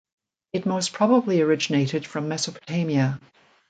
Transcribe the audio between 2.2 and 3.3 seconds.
Mesopotamia.